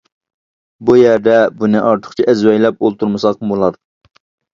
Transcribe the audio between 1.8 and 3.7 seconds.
ئارتۇقچە ئەزۋەيلەپ ئولتۇرمىساقمۇ